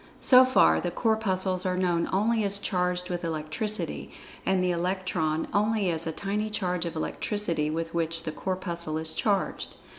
[0.19, 4.11] So far the Corpuscles are known only as[Pg 74] charged with Electricity,
[4.47, 9.13] and the Electron only as a tiny charge of Electricity with which the Corpuscle is
[9.13, 9.75] charged.